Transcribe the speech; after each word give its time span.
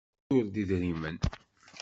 Tessuter-d 0.17 0.55
idrimen. 0.61 1.17